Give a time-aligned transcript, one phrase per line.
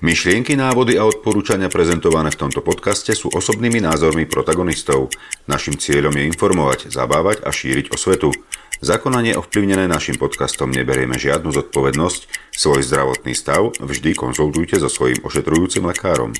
[0.00, 5.12] Myšlienky, návody a odporúčania prezentované v tomto podcaste sú osobnými názormi protagonistov.
[5.44, 8.32] Našim cieľom je informovať, zabávať a šíriť osvetu.
[8.80, 12.20] Zakonanie ovplyvnené našim podcastom neberieme žiadnu zodpovednosť.
[12.48, 16.32] Svoj zdravotný stav vždy konzultujte so svojím ošetrujúcim lekárom.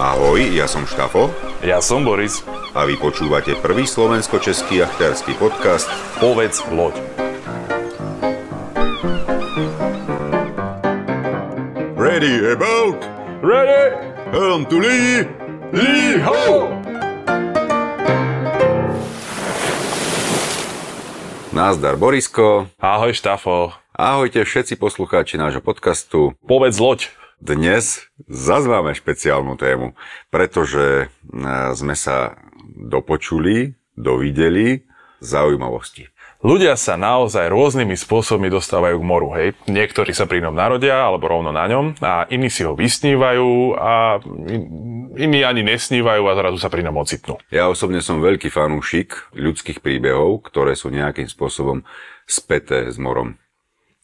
[0.00, 1.28] Ahoj, ja som Štafo.
[1.60, 2.40] Ja som Boris.
[2.72, 6.96] A vy počúvate prvý slovensko-český jachtársky podcast Povedz loď.
[12.20, 13.00] Ready about?
[13.40, 13.96] Ready?
[14.28, 15.24] Helm to lee!
[15.72, 16.68] Lee ho!
[21.48, 22.68] Nazdar Borisko.
[22.76, 23.72] Ahoj Štafo.
[23.96, 26.36] Ahojte všetci poslucháči nášho podcastu.
[26.44, 27.08] Povedz loď.
[27.40, 29.96] Dnes zase máme špeciálnu tému,
[30.28, 32.36] pretože e, sme sa
[32.68, 34.84] dopočuli, dovideli
[35.24, 36.12] zaujímavosti.
[36.40, 39.52] Ľudia sa naozaj rôznymi spôsobmi dostávajú k moru, hej.
[39.68, 44.24] Niektorí sa pri ňom narodia, alebo rovno na ňom, a iní si ho vysnívajú a
[45.20, 47.36] iní ani nesnívajú a zrazu sa pri ňom ocitnú.
[47.52, 51.84] Ja osobne som veľký fanúšik ľudských príbehov, ktoré sú nejakým spôsobom
[52.24, 53.36] späté s morom.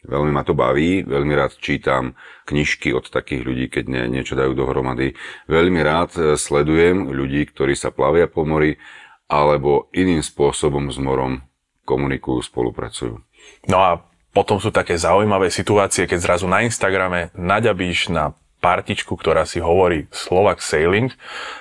[0.05, 4.53] Veľmi ma to baví, veľmi rád čítam knižky od takých ľudí, keď nie, niečo dajú
[4.53, 5.17] dohromady.
[5.49, 8.77] Veľmi rád e, sledujem ľudí, ktorí sa plavia po mori
[9.25, 11.41] alebo iným spôsobom s morom
[11.87, 13.23] komunikujú, spolupracujú.
[13.71, 14.03] No a
[14.35, 20.11] potom sú také zaujímavé situácie, keď zrazu na Instagrame naďabíš na partičku, ktorá si hovorí
[20.11, 21.15] Slovak Sailing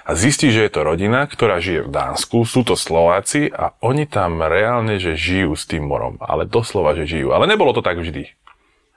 [0.04, 4.10] a zistíš, že je to rodina, ktorá žije v Dánsku, sú to Slováci a oni
[4.10, 7.30] tam reálne, že žijú s tým morom, ale doslova, že žijú.
[7.30, 8.34] Ale nebolo to tak vždy.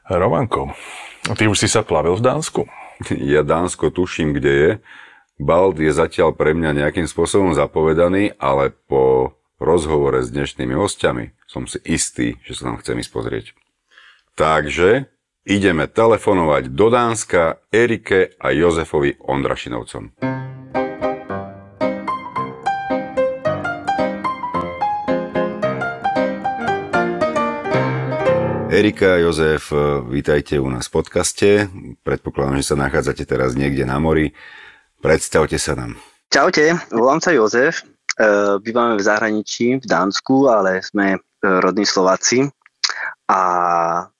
[0.09, 0.73] Rovanko,
[1.37, 2.63] ty už si sa plavil v Dánsku?
[3.15, 4.71] Ja Dánsko tuším, kde je.
[5.39, 11.67] Bald je zatiaľ pre mňa nejakým spôsobom zapovedaný, ale po rozhovore s dnešnými hostiami som
[11.67, 13.47] si istý, že sa tam chcem ísť pozrieť.
[14.39, 15.11] Takže
[15.43, 20.15] ideme telefonovať do Dánska Erike a Jozefovi Ondrašinovcom.
[28.69, 29.75] Erika a Jozef,
[30.07, 31.49] vítajte u nás v podcaste.
[32.07, 34.39] Predpokladám, že sa nachádzate teraz niekde na mori.
[35.03, 35.99] Predstavte sa nám.
[36.31, 37.83] Čaute, volám sa Jozef,
[38.59, 42.51] bývame v zahraničí, v Dánsku, ale sme e, rodní Slováci
[43.31, 43.41] a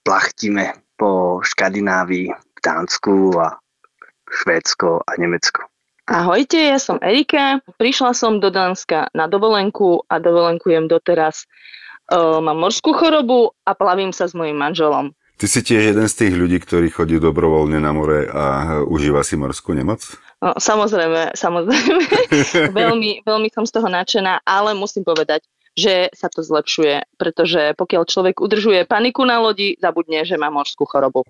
[0.03, 3.59] plachtíme po Škandinávii, v Dánsku a
[4.29, 5.67] Švédsko a Nemecko.
[6.09, 7.61] Ahojte, ja som Erika.
[7.77, 11.45] Prišla som do Dánska na dovolenku a dovolenkujem doteraz.
[12.09, 15.13] Uh, mám morskú chorobu a plavím sa s mojim manželom.
[15.37, 18.43] Ty si tiež jeden z tých ľudí, ktorí chodí dobrovoľne na more a
[18.89, 20.17] užíva si morskú nemoc?
[20.39, 22.03] No, samozrejme, samozrejme.
[22.79, 25.43] veľmi, veľmi som z toho nadšená, ale musím povedať,
[25.75, 30.87] že sa to zlepšuje, pretože pokiaľ človek udržuje paniku na lodi, zabudne, že má morskú
[30.87, 31.27] chorobu.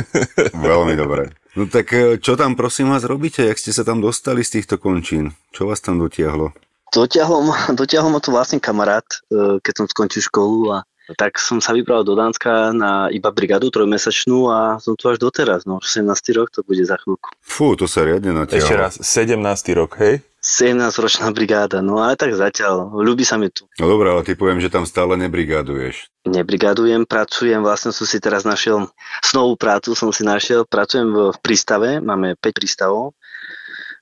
[0.68, 1.32] veľmi dobre.
[1.52, 3.44] No tak e, čo tam prosím vás robíte?
[3.44, 5.36] Jak ste sa tam dostali z týchto končín?
[5.52, 6.56] Čo vás tam dotiahlo?
[6.92, 10.78] Dotiahlo ma, dotiahlo ma to vlastne kamarát, e, keď som skončil školu a
[11.16, 15.64] tak som sa vybral do Dánska na iba brigádu trojmesačnú a som tu až doteraz,
[15.64, 16.06] no 17.
[16.36, 17.32] rok to bude za chvíľku.
[17.40, 18.62] Fú, to sa riadne natiahlo.
[18.62, 19.38] Ešte raz, 17.
[19.78, 20.24] rok, hej?
[20.42, 23.70] 17-ročná brigáda, no ale tak zatiaľ, ľubí sa mi tu.
[23.78, 26.10] No dobré, ale ty poviem, že tam stále nebrigáduješ.
[26.26, 28.90] Nebrigadujem, pracujem, vlastne som si teraz našiel
[29.22, 33.14] snovú prácu, som si našiel, pracujem v prístave, máme 5 prístavov,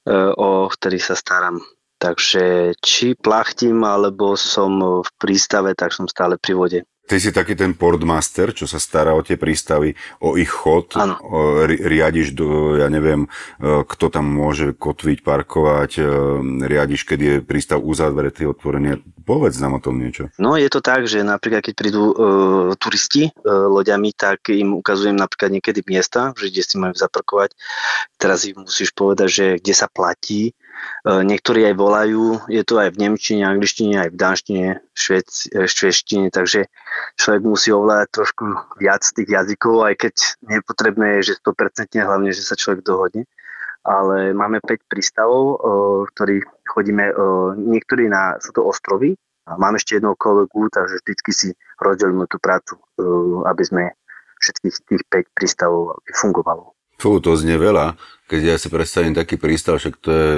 [0.08, 1.60] e, o ktorých sa starám
[2.00, 6.80] Takže či plachtím, alebo som v prístave, tak som stále pri vode.
[7.10, 11.66] Ty si taký ten portmaster, čo sa stará o tie prístavy, o ich chod, o,
[11.66, 13.26] riadiš, do, ja neviem,
[13.58, 16.02] e, kto tam môže kotviť, parkovať, e,
[16.70, 19.02] riadiš, keď je prístav uzavretý, otvorený.
[19.26, 20.30] Povedz nám o tom niečo.
[20.38, 22.14] No je to tak, že napríklad keď prídu e,
[22.78, 27.58] turisti e, loďami, tak im ukazujem napríklad niekedy miesta, že kde si majú zaparkovať.
[28.22, 30.54] Teraz im musíš povedať, že kde sa platí,
[31.04, 36.68] niektorí aj volajú, je to aj v Nemčine, angličtine, aj v dánštine, e, švedštine, takže
[37.16, 38.44] človek musí ovládať trošku
[38.76, 40.14] viac tých jazykov, aj keď
[40.44, 43.24] nepotrebné je, že 100% hlavne, že sa človek dohodne.
[43.80, 45.56] Ale máme 5 prístavov, e,
[46.12, 47.10] ktorí chodíme,
[47.56, 49.16] niektorí na, sú to ostrovy,
[49.50, 51.48] a mám ešte jedného kolegu, takže vždycky si
[51.82, 52.78] rozdelíme tú prácu,
[53.50, 53.82] aby sme
[54.38, 56.70] všetkých tých 5 prístavov fungovalo.
[57.00, 57.96] Fú, to znie veľa.
[58.30, 60.30] Keď ja si predstavím taký prístav, však to je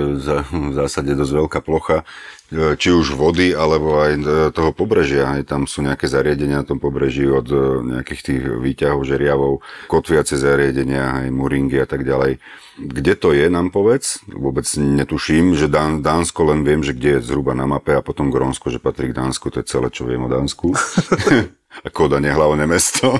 [0.49, 2.09] v zásade dosť veľká plocha,
[2.49, 5.29] e, či už vody, alebo aj e, toho pobrežia.
[5.29, 7.61] Aj tam sú nejaké zariadenia na tom pobreží od e,
[8.01, 9.61] nejakých tých výťahov, žeriavov,
[9.93, 12.41] kotviace zariadenia, aj muringy a tak ďalej.
[12.81, 14.25] Kde to je, nám povedz?
[14.25, 18.33] Vôbec netuším, že Dán, Dánsko len viem, že kde je zhruba na mape a potom
[18.33, 20.73] Grónsko, že patrí k Dánsku, to je celé, čo viem o Dánsku.
[21.73, 23.17] A Kodan je hlavné mesto.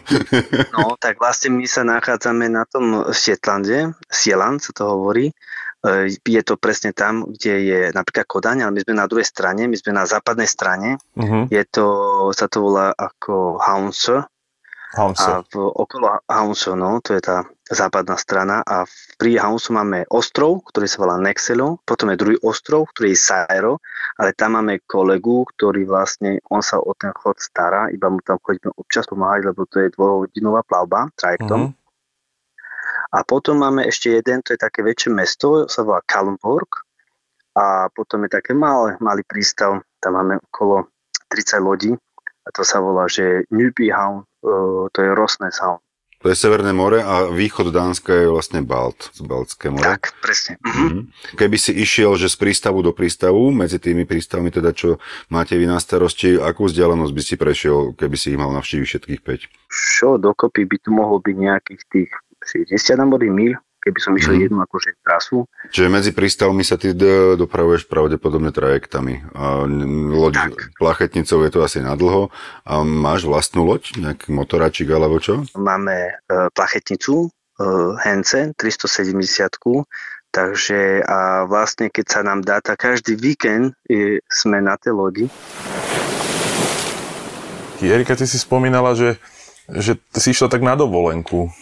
[0.77, 5.29] no, tak vlastne my sa nachádzame na tom Sietlande, Sieland sa to hovorí.
[5.29, 5.35] E,
[6.15, 9.77] je to presne tam, kde je napríklad Kodaň, ale my sme na druhej strane, my
[9.77, 11.03] sme na západnej strane.
[11.19, 11.51] Uh-huh.
[11.51, 11.87] Je to,
[12.31, 14.23] sa to volá ako Haunsö,
[14.93, 18.85] a v, okolo Haunsu, no, to je tá západná strana a
[19.17, 23.81] pri Haunsu máme ostrov, ktorý sa volá Nexelo, potom je druhý ostrov, ktorý je Saero,
[24.21, 28.37] ale tam máme kolegu, ktorý vlastne, on sa o ten chod stará, iba mu tam
[28.45, 31.73] chodíme občas pomáhať, lebo to je dvojhodinová plavba trajektom.
[31.73, 31.81] Mm-hmm.
[33.13, 36.89] A potom máme ešte jeden, to je také väčšie mesto, sa volá Kalmborg
[37.53, 40.89] a potom je také malý, malý prístav, tam máme okolo
[41.29, 41.93] 30 lodí
[42.43, 44.25] a to sa volá, že Nybyhavn,
[44.89, 45.77] to je Rosneshavn.
[46.23, 49.99] To je Severné more a východ Dánska je vlastne Balt, Baltské more.
[49.99, 50.55] Tak, presne.
[50.63, 51.11] Mhm.
[51.35, 55.03] Keby si išiel, že z prístavu do prístavu, medzi tými prístavmi teda, čo
[55.35, 59.21] máte vy na starosti, akú vzdialenosť by si prešiel, keby si ich mal navštíviť všetkých
[59.21, 59.51] 5?
[59.99, 62.11] Čo dokopy by tu mohlo byť nejakých tých
[62.45, 62.99] 60
[63.31, 64.43] mil, keby som išiel mm.
[64.47, 65.47] jednu akože trasu.
[65.75, 66.95] Čiže medzi prístavmi sa ty
[67.39, 69.27] dopravuješ pravdepodobne trajektami.
[69.35, 69.67] A
[70.11, 70.75] loď tak.
[70.79, 72.31] plachetnicou je to asi nadlho.
[72.63, 73.99] A máš vlastnú loď?
[73.99, 75.43] Nejaký motoráčik alebo čo?
[75.59, 79.59] Máme uh, plachetnicu uh, Hence 370
[80.33, 85.27] Takže a vlastne keď sa nám dá, tak každý víkend je, sme na tej lodi.
[87.85, 89.21] Erika, ty si spomínala, že,
[89.69, 91.53] že si išla tak na dovolenku.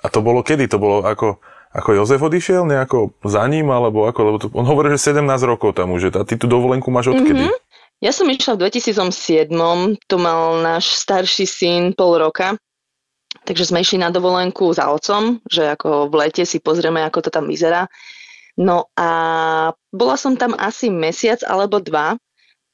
[0.00, 0.68] A to bolo kedy?
[0.72, 1.40] To bolo ako,
[1.76, 4.20] ako Jozef odišiel nejako za ním, alebo ako?
[4.24, 7.46] Lebo to, on hovorí, že 17 rokov tam už A ty tú dovolenku máš odkedy?
[7.46, 7.68] Mm-hmm.
[8.00, 9.52] Ja som išla v 2007,
[10.08, 12.56] to mal náš starší syn pol roka,
[13.44, 17.30] takže sme išli na dovolenku za otcom, že ako v lete si pozrieme, ako to
[17.30, 17.92] tam vyzerá.
[18.56, 19.08] No a
[19.92, 22.16] bola som tam asi mesiac alebo dva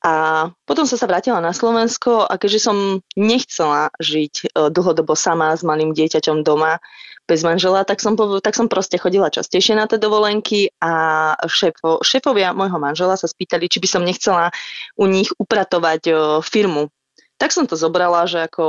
[0.07, 0.15] a
[0.63, 5.67] potom som sa vrátila na Slovensko a keďže som nechcela žiť e, dlhodobo sama s
[5.67, 6.79] malým dieťaťom doma,
[7.27, 12.55] bez manžela, tak som, tak som proste chodila častejšie na tie dovolenky a šéfo, šéfovia
[12.55, 14.55] môjho manžela sa spýtali, či by som nechcela
[14.95, 16.89] u nich upratovať o, firmu.
[17.37, 18.65] Tak som to zobrala, že ako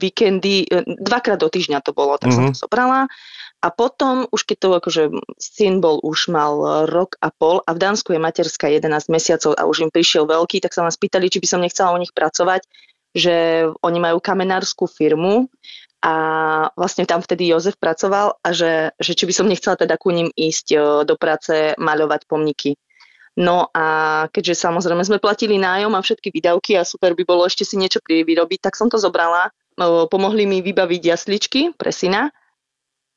[0.00, 2.50] víkendy, e, dvakrát do týždňa to bolo, tak mm-hmm.
[2.50, 3.06] som to zobrala.
[3.58, 5.02] A potom, už keď to akože
[5.38, 9.66] syn bol, už mal rok a pol a v Dánsku je materská 11 mesiacov a
[9.66, 12.62] už im prišiel veľký, tak sa ma spýtali, či by som nechcela u nich pracovať,
[13.18, 15.50] že oni majú kamenárskú firmu
[15.98, 16.14] a
[16.78, 20.30] vlastne tam vtedy Jozef pracoval a že, že či by som nechcela teda ku ním
[20.30, 22.78] ísť e, do práce maľovať pomníky.
[23.38, 27.62] No a keďže samozrejme sme platili nájom a všetky výdavky a super by bolo ešte
[27.62, 29.54] si niečo vyrobiť, tak som to zobrala.
[30.10, 32.34] Pomohli mi vybaviť jasličky pre syna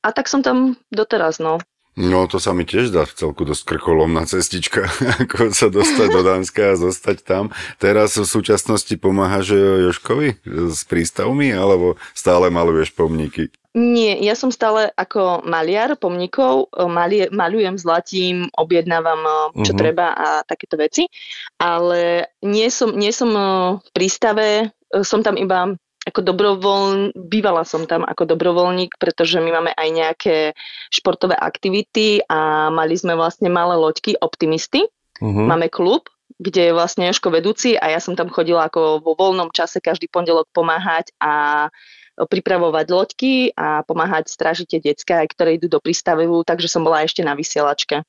[0.06, 1.58] a tak som tam doteraz, no.
[2.00, 4.88] No to sa mi tiež dá v celku dosť krkolomná cestička,
[5.28, 7.52] ako sa dostať do Dánska a zostať tam.
[7.84, 10.40] Teraz v súčasnosti pomáhaš Joškovi
[10.72, 13.52] s prístavmi, alebo stále maluješ pomníky?
[13.72, 19.24] Nie, ja som stále ako maliar pomníkov, mali, malujem, zlatím, objednávam,
[19.64, 19.80] čo uh-huh.
[19.80, 21.08] treba a takéto veci,
[21.56, 23.32] ale nie som, nie som
[23.80, 24.76] v prístave,
[25.08, 30.36] som tam iba ako dobrovoľn, bývala som tam ako dobrovoľník, pretože my máme aj nejaké
[30.90, 34.90] športové aktivity a mali sme vlastne malé loďky Optimisty.
[35.22, 35.46] Uh-huh.
[35.46, 36.10] Máme klub,
[36.42, 40.10] kde je vlastne Joško vedúci a ja som tam chodila ako vo voľnom čase každý
[40.10, 41.70] pondelok pomáhať a
[42.18, 47.22] pripravovať loďky a pomáhať strážiť tie decka, ktoré idú do prístavu, takže som bola ešte
[47.22, 48.02] na vysielačke.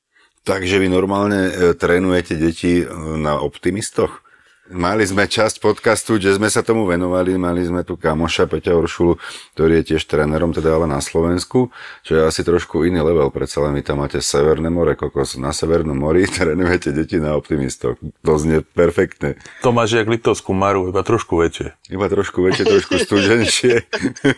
[0.42, 2.84] Takže vy normálne e, trénujete deti e,
[3.14, 4.26] na optimistoch?
[4.70, 9.18] Mali sme časť podcastu, kde sme sa tomu venovali, mali sme tu kamoša Peťa Uršulu,
[9.58, 11.74] ktorý je tiež trénerom, teda ale na Slovensku,
[12.06, 15.50] čo je asi trošku iný level, predsa len vy tam máte Severné more, kokos na
[15.50, 17.98] Severnom mori, trénujete deti na optimistoch.
[18.22, 19.34] To znie perfektne.
[19.66, 21.74] To máš jak Litovskú Maru, iba trošku väčšie.
[21.90, 23.82] Iba trošku väčšie, trošku studenšie.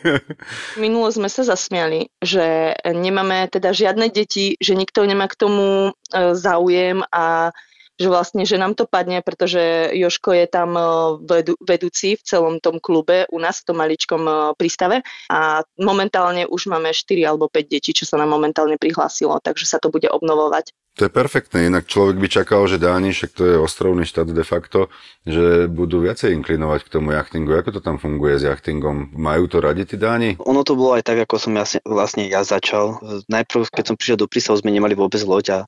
[0.81, 6.33] Minulo sme sa zasmiali, že nemáme teda žiadne deti, že nikto nemá k tomu e,
[6.33, 7.53] záujem a
[7.95, 10.83] že vlastne, že nám to padne, pretože Joško je tam e,
[11.23, 16.51] vedú, vedúci v celom tom klube u nás v tom maličkom e, prístave a momentálne
[16.51, 20.11] už máme 4 alebo 5 detí, čo sa nám momentálne prihlásilo, takže sa to bude
[20.11, 20.75] obnovovať.
[20.95, 24.47] To je perfektné, inak človek by čakal, že Dáni, však to je ostrovný štát de
[24.47, 24.95] facto,
[25.27, 27.51] že budú viacej inklinovať k tomu jachtingu.
[27.51, 29.11] Ako to tam funguje s jachtingom?
[29.11, 30.39] Majú to radi tí Dáni?
[30.39, 33.03] Ono to bolo aj tak, ako som jasne, vlastne ja začal.
[33.27, 35.59] Najprv, keď som prišiel do prístavu, sme nemali vôbec loď a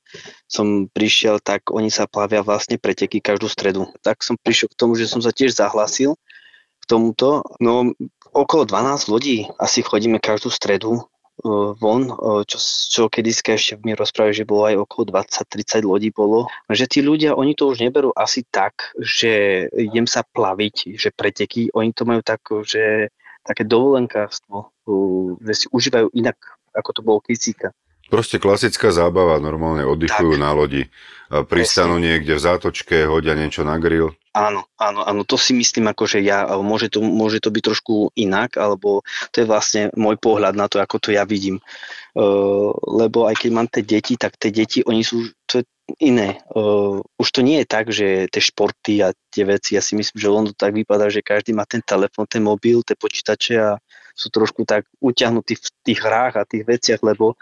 [0.46, 3.90] som prišiel, tak oni sa plavia vlastne preteky každú stredu.
[4.06, 6.14] Tak som prišiel k tomu, že som sa tiež zahlásil
[6.78, 7.42] k tomuto.
[7.58, 7.90] No
[8.30, 11.02] okolo 12 ľudí asi chodíme každú stredu
[11.44, 12.08] von,
[12.48, 17.04] čo, čo kedyska ešte mi rozprávali, že bolo aj okolo 20-30 lodí bolo, že tí
[17.04, 22.08] ľudia, oni to už neberú asi tak, že idem sa plaviť, že preteky, oni to
[22.08, 23.12] majú tak, že
[23.44, 24.72] také dovolenkárstvo,
[25.44, 26.40] že si užívajú inak,
[26.74, 27.70] ako to bolo kysíka.
[28.06, 30.42] Proste klasická zábava, normálne oddychujú tak.
[30.42, 30.82] na lodi.
[31.26, 34.14] Pristanú niekde v zátočke, hodia niečo na grill.
[34.30, 38.14] Áno, áno, áno, to si myslím ako, že ja, môže to, môže to byť trošku
[38.14, 39.00] inak, alebo
[39.32, 41.58] to je vlastne môj pohľad na to, ako to ja vidím.
[42.12, 45.64] Uh, lebo aj keď mám tie deti, tak tie deti, oni sú, to je
[45.98, 46.38] iné.
[46.52, 50.20] Uh, už to nie je tak, že tie športy a tie veci, ja si myslím,
[50.20, 53.80] že len to tak vypadá, že každý má ten telefón, ten mobil, tie počítače a
[54.16, 57.36] sú trošku tak utiahnutí v tých hrách a tých veciach, lebo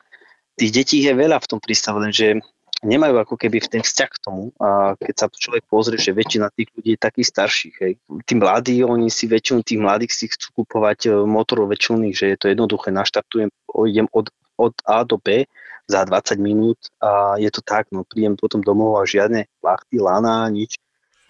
[0.54, 2.42] tých detí je veľa v tom prístave, lenže
[2.84, 6.68] nemajú ako keby ten vzťah k tomu a keď sa človek pozrie, že väčšina tých
[6.76, 7.92] ľudí je takých starších, hej.
[8.28, 12.36] Tí mladí, oni si väčšinu tých mladých si chcú kupovať e, motorov väčšiných, že je
[12.36, 13.48] to jednoduché, naštartujem,
[13.88, 14.28] idem od,
[14.60, 15.48] od A do B
[15.88, 20.44] za 20 minút a je to tak, no príjem potom domov a žiadne plachty, lana,
[20.52, 20.76] nič.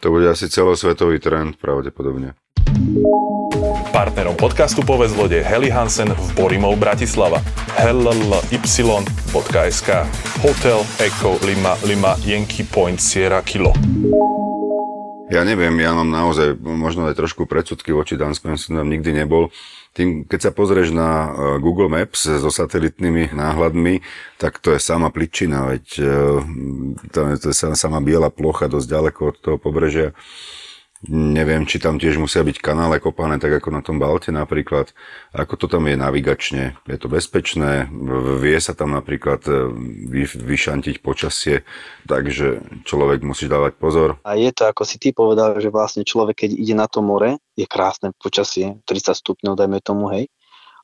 [0.03, 2.37] To bude asi celosvetový trend pravdepodobne.
[3.95, 7.41] Partnerom podcastu Povedz lode Heli Hansen v Borimov Bratislava.
[7.79, 9.89] hely.sk
[10.43, 13.73] Hotel Echo Lima Lima Yankee Point Sierra Kilo.
[15.33, 19.25] Ja neviem, ja mám naozaj možno aj trošku predsudky voči Dánsku, ja som tam nikdy
[19.25, 19.49] nebol.
[19.95, 21.29] Tým, keď sa pozrieš na e,
[21.63, 24.03] Google Maps so satelitnými náhľadmi,
[24.37, 26.05] tak to je sama pličina, veď e,
[27.09, 30.13] je, to je sama biela plocha dosť ďaleko od toho pobrežia.
[31.11, 34.97] Neviem, či tam tiež musia byť kanále kopané, tak ako na tom Balte napríklad.
[35.37, 36.81] Ako to tam je navigačne?
[36.89, 37.93] Je to bezpečné?
[38.41, 39.69] Vie sa tam napríklad e,
[40.09, 41.69] vy, vyšantiť počasie,
[42.09, 44.17] takže človek musí dávať pozor.
[44.25, 47.37] A je to, ako si ty povedal, že vlastne človek, keď ide na to more,
[47.53, 50.33] je krásne počasie, 30 stupňov, dajme tomu, hej,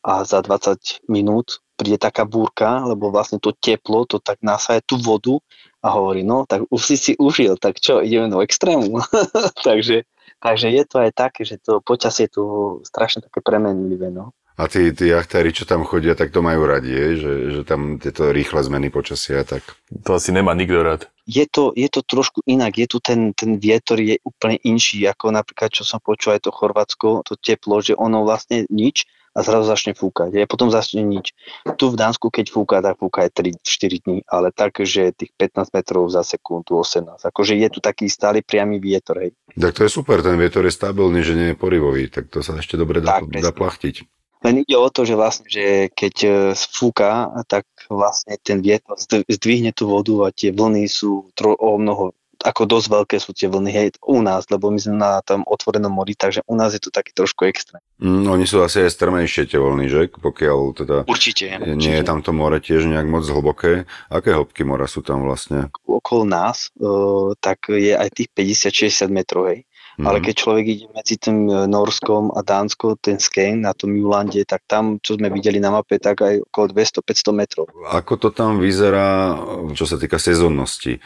[0.05, 5.01] a za 20 minút príde taká búrka, lebo vlastne to teplo, to tak nasaje tú
[5.01, 5.41] vodu
[5.81, 9.01] a hovorí, no tak už si si užil, tak čo, ideme do extrému.
[9.69, 10.05] takže,
[10.41, 12.45] takže je to aj také, že to počasie je tu
[12.83, 14.09] strašne také premenlivé.
[14.09, 14.33] No.
[14.61, 17.07] A tí, tí jachtári, čo tam chodia, tak to majú radi, je?
[17.17, 19.65] Že, že tam tieto rýchle zmeny počasia, tak...
[20.05, 21.09] To asi nemá nikto rád.
[21.25, 25.33] Je to, je to trošku inak, je tu ten, ten vietor je úplne inší, ako
[25.33, 29.09] napríklad, čo som počul aj to Chorvátsko, to teplo, že ono vlastne nič,
[29.41, 30.37] a zrazu začne fúkať.
[30.37, 31.33] A potom začne nič.
[31.81, 33.33] Tu v Dánsku, keď fúka, tak fúka aj
[33.65, 37.25] 3-4 dní, ale tak, že tých 15 metrov za sekundu, 18.
[37.25, 39.25] Akože je tu taký stály priamy vietor.
[39.25, 39.33] Hej.
[39.57, 42.61] Tak to je super, ten vietor je stabilný, že nie je porivový, tak to sa
[42.61, 44.05] ešte dobre dá, tak, dá plachtiť.
[44.41, 48.97] Len ide o to, že vlastne, že keď e, fúka, tak vlastne ten vietor
[49.29, 53.47] zdvihne tú vodu a tie vlny sú tro, o mnoho ako dosť veľké sú tie
[53.47, 56.81] vlny, hej, u nás, lebo my sme na tom otvorenom mori, takže u nás je
[56.81, 57.81] to taký trošku extrém.
[58.01, 60.01] Mm, oni sú asi aj strmejšie tie vlny, že?
[60.09, 61.77] Pokiaľ teda určite, určite.
[61.77, 63.85] nie je tam to more tiež nejak moc hlboké.
[64.09, 65.69] Aké hĺbky mora sú tam vlastne?
[65.85, 69.69] Okolo nás, uh, tak je aj tých 50-60 metrov, hej.
[70.01, 70.07] Mm.
[70.09, 74.41] Ale keď človek ide medzi tým e, Norskom a Dánskom, ten skeň na tom Julande,
[74.49, 77.65] tak tam, čo sme videli na mape, tak aj okolo 200-500 metrov.
[77.93, 79.37] Ako to tam vyzerá,
[79.77, 81.05] čo sa týka sezónnosti?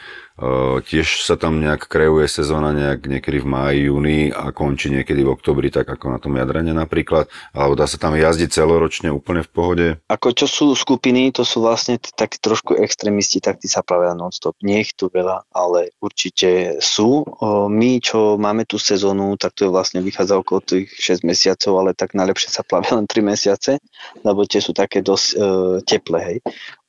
[0.85, 5.31] Tiež sa tam nejak kreuje sezóna nejak niekedy v máji, júni a končí niekedy v
[5.31, 7.31] oktobri, tak ako na tom Jadrane napríklad?
[7.55, 9.87] Alebo dá sa tam jazdiť celoročne úplne v pohode?
[10.11, 14.59] Ako čo sú skupiny, to sú vlastne takí trošku extrémisti, tak tí sa pravia non-stop.
[14.59, 17.23] Nie ich tu veľa, ale určite sú.
[17.71, 21.95] My, čo máme tú sezónu, tak to je vlastne vychádza okolo tých 6 mesiacov, ale
[21.95, 23.79] tak najlepšie sa plavia len 3 mesiace,
[24.27, 26.37] lebo tie sú také dosť uh, teplé, hej.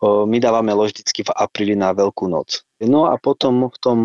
[0.03, 3.99] My dávame lož vždycky v apríli na Veľkú noc No a potom v tom,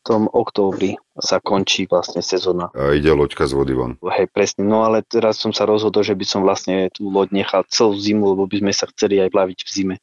[0.00, 2.72] tom októbri sa končí vlastne sezóna.
[2.72, 4.00] A ide loďka z vody von.
[4.00, 4.64] Hej, presne.
[4.64, 8.32] No ale teraz som sa rozhodol, že by som vlastne tú loď nechal celú zimu,
[8.32, 9.96] lebo by sme sa chceli aj plaviť v zime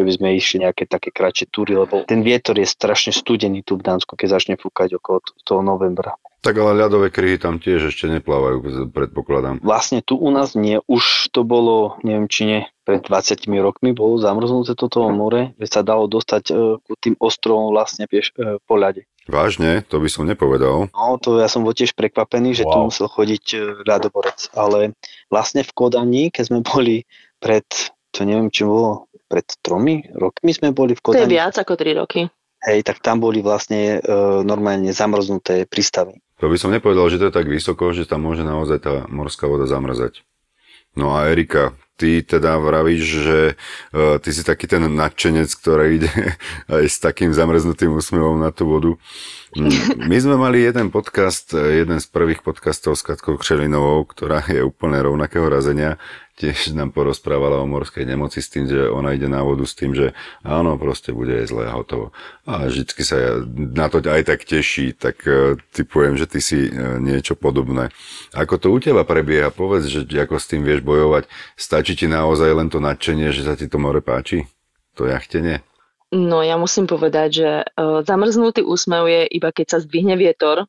[0.00, 3.76] že by sme išli nejaké také kratšie túry, lebo ten vietor je strašne studený tu
[3.76, 6.16] v Dánsku, keď začne fúkať okolo toho novembra.
[6.40, 9.60] Tak ale ľadové kryhy tam tiež ešte neplávajú, predpokladám.
[9.60, 14.18] Vlastne tu u nás nie, už to bolo, neviem či nie, pred 20 rokmi bolo
[14.18, 18.74] zamrznuté toto more, že sa dalo dostať e, ku tým ostrovom vlastne pieš, e, po
[18.74, 19.06] ľade.
[19.30, 19.86] Vážne?
[19.94, 20.90] To by som nepovedal.
[20.90, 22.72] No, to ja som bol tiež prekvapený, že wow.
[22.74, 24.50] tu musel chodiť e, ľadoborec.
[24.58, 24.98] Ale
[25.30, 27.06] vlastne v Kodani, keď sme boli
[27.38, 27.62] pred,
[28.10, 31.22] to neviem, či bolo, pred tromi rokmi sme boli v Kodani.
[31.22, 32.26] To je viac ako tri roky.
[32.66, 36.18] Hej, tak tam boli vlastne e, normálne zamrznuté prístavy.
[36.42, 39.46] To by som nepovedal, že to je tak vysoko, že tam môže naozaj tá morská
[39.46, 40.26] voda zamrzať.
[40.98, 43.38] No a Erika, ty teda vravíš, že
[43.92, 46.12] uh, ty si taký ten nadšenec, ktorý ide
[46.80, 48.96] aj s takým zamrznutým úsmevom na tú vodu.
[49.52, 54.64] Mm, my sme mali jeden podcast, jeden z prvých podcastov s Katkou Křelinovou, ktorá je
[54.64, 56.00] úplne rovnakého razenia
[56.40, 59.92] tiež nám porozprávala o morskej nemoci s tým, že ona ide na vodu s tým,
[59.92, 62.16] že áno, proste bude aj zlé a hotovo.
[62.48, 66.72] A vždycky sa na to aj tak teší, tak uh, typujem, že ty si
[67.04, 67.92] niečo podobné.
[68.32, 69.52] Ako to u teba prebieha?
[69.52, 71.28] Povedz, že ako s tým vieš bojovať.
[71.60, 74.46] Stačí ti naozaj len to nadšenie, že sa ti to more páči?
[74.98, 75.62] To jachtenie?
[76.10, 80.66] No ja musím povedať, že uh, zamrznutý úsmev je iba keď sa zdvihne vietor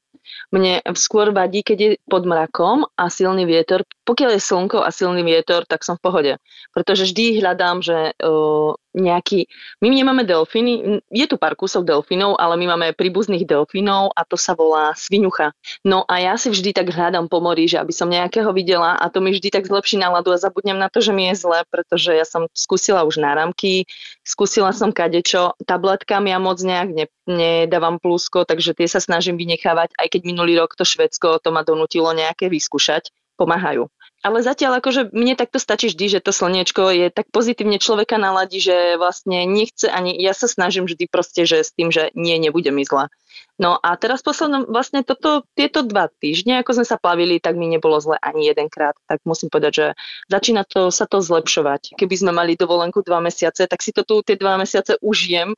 [0.52, 3.88] mne skôr vadí, keď je pod mrakom a silný vietor.
[4.04, 6.34] Pokiaľ je slnko a silný vietor, tak som v pohode.
[6.76, 9.48] Pretože vždy hľadám, že uh, nejaký...
[9.80, 14.36] My nemáme delfíny, je tu pár kusov delfínov, ale my máme príbuzných delfínov a to
[14.36, 15.56] sa volá svinucha.
[15.88, 19.08] No a ja si vždy tak hľadám po mori, že aby som nejakého videla a
[19.08, 22.12] to mi vždy tak zlepší náladu a zabudnem na to, že mi je zle, pretože
[22.12, 23.88] ja som skúsila už náramky,
[24.28, 29.96] skúsila som kadečo, tabletkami ja moc nejak ne, nedávam plusko, takže tie sa snažím vynechávať,
[29.96, 33.88] aj keď minulý rok to Švedsko to ma donútilo nejaké vyskúšať, pomáhajú
[34.22, 38.62] ale zatiaľ akože mne takto stačí vždy, že to slniečko je tak pozitívne človeka naladí,
[38.62, 42.70] že vlastne nechce ani, ja sa snažím vždy proste, že s tým, že nie, nebude
[42.70, 43.10] mi zla.
[43.58, 47.70] No a teraz poslednom, vlastne toto, tieto dva týždne, ako sme sa plavili, tak mi
[47.70, 48.94] nebolo zle ani jedenkrát.
[49.10, 49.88] Tak musím povedať, že
[50.30, 51.98] začína to, sa to zlepšovať.
[51.98, 55.54] Keby sme mali dovolenku dva mesiace, tak si to tu tie dva mesiace užijem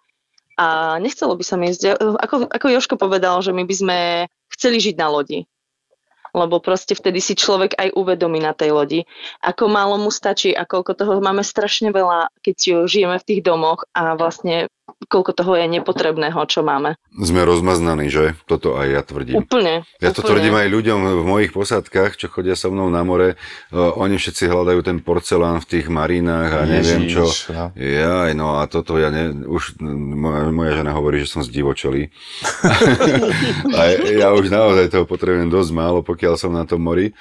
[0.56, 2.00] a nechcelo by sa mi ísť.
[2.00, 3.98] Ako, ako Joško povedal, že my by sme
[4.52, 5.48] chceli žiť na lodi
[6.34, 9.00] lebo proste vtedy si človek aj uvedomí na tej lodi,
[9.46, 13.86] ako málo mu stačí a koľko toho máme strašne veľa, keď žijeme v tých domoch
[13.94, 14.68] a vlastne
[15.08, 16.96] koľko toho je nepotrebného, čo máme.
[17.16, 18.36] Sme rozmaznaní, že?
[18.50, 19.44] Toto aj ja tvrdím.
[19.44, 19.88] Úplne.
[20.02, 20.30] Ja to úplne.
[20.34, 23.40] tvrdím aj ľuďom v mojich posádkach, čo chodia so mnou na more.
[23.70, 27.28] Uh, oni všetci hľadajú ten porcelán v tých marínach a neviem čo.
[27.52, 27.72] No.
[27.78, 32.10] Ja, no a toto ja ne, už moja, moja žena hovorí, že som z divočelí.
[33.78, 37.16] a ja už naozaj toho potrebujem dosť málo, pokiaľ som na tom mori.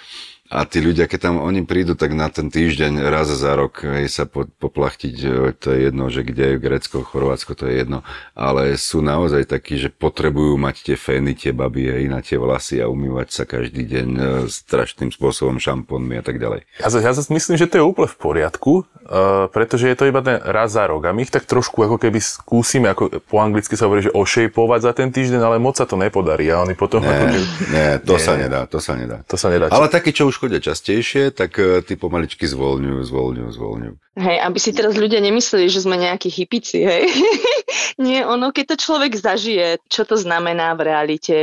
[0.53, 4.13] A tí ľudia, keď tam oni prídu, tak na ten týždeň raz za rok hej,
[4.13, 8.05] sa po, poplachtiť, e, to je jedno, že kde je Grécko, Chorvátsko, to je jedno.
[8.37, 12.85] Ale sú naozaj takí, že potrebujú mať tie fény, tie baby, hej, na tie vlasy
[12.85, 14.21] a umývať sa každý deň e,
[14.53, 16.69] strašným spôsobom, šampónmi a tak ďalej.
[16.85, 20.21] Ja, ja zase myslím, že to je úplne v poriadku, uh, pretože je to iba
[20.21, 23.73] ten raz za rok a my ich tak trošku ako keby skúsime, ako po anglicky
[23.75, 27.01] sa hovorí, že ošejpovať za ten týždeň, ale moc sa to nepodarí a oni potom...
[27.01, 27.41] Nie, ako keby...
[27.73, 29.17] nie to nie, sa nedá, to sa nedá.
[29.25, 29.67] To sa nedá.
[29.73, 33.95] Ale takí, čo už chodia častejšie, tak e, ty pomaličky zvolňujú, zvolňujú, zvolňujú.
[34.19, 37.07] Hej, aby si teraz ľudia nemysleli, že sme nejakí hypici, hej.
[38.03, 41.37] Nie, ono, keď to človek zažije, čo to znamená v realite,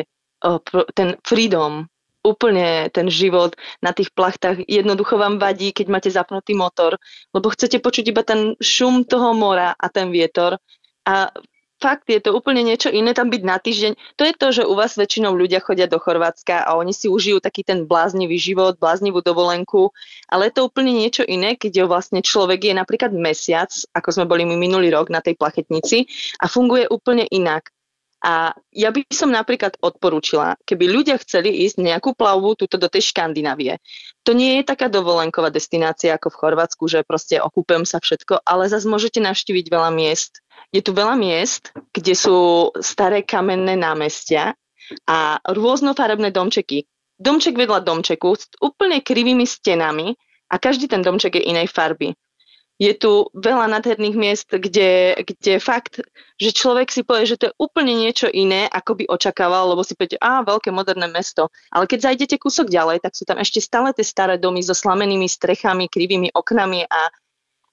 [0.92, 1.88] ten freedom,
[2.20, 7.00] úplne ten život na tých plachtách jednoducho vám vadí, keď máte zapnutý motor,
[7.32, 10.60] lebo chcete počuť iba ten šum toho mora a ten vietor
[11.08, 11.32] a
[11.80, 13.94] fakt je to úplne niečo iné tam byť na týždeň.
[14.20, 17.40] To je to, že u vás väčšinou ľudia chodia do Chorvátska a oni si užijú
[17.40, 19.96] taký ten bláznivý život, bláznivú dovolenku,
[20.28, 24.26] ale je to úplne niečo iné, keď je vlastne človek je napríklad mesiac, ako sme
[24.28, 26.06] boli my minulý rok na tej plachetnici
[26.44, 27.72] a funguje úplne inak.
[28.20, 33.16] A ja by som napríklad odporúčila, keby ľudia chceli ísť nejakú plavbu túto do tej
[33.16, 33.80] Škandinávie.
[34.28, 38.68] To nie je taká dovolenková destinácia ako v Chorvátsku, že proste okúpem sa všetko, ale
[38.68, 40.44] zase môžete navštíviť veľa miest.
[40.76, 44.52] Je tu veľa miest, kde sú staré kamenné námestia
[45.08, 46.84] a rôznofarebné domčeky.
[47.16, 50.12] Domček vedľa domčeku s úplne krivými stenami
[50.52, 52.12] a každý ten domček je inej farby
[52.80, 56.00] je tu veľa nádherných miest, kde, kde fakt,
[56.40, 60.00] že človek si povie, že to je úplne niečo iné, ako by očakával, lebo si
[60.00, 61.52] povie, a veľké moderné mesto.
[61.76, 65.28] Ale keď zajdete kúsok ďalej, tak sú tam ešte stále tie staré domy so slamenými
[65.28, 67.12] strechami, krivými oknami a,